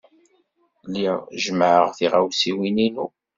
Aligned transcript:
Lliɣ 0.91 1.17
jemmɛeɣ 1.41 1.87
tiɣawsiwin-inu. 1.97 3.07